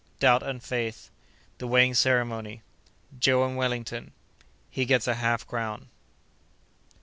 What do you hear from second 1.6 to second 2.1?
Weighing